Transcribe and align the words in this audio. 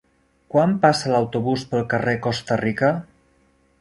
Quan 0.53 0.71
passa 0.85 1.11
l'autobús 1.15 1.65
pel 1.73 1.85
carrer 1.93 2.17
Costa 2.25 2.59
Rica? 2.63 2.91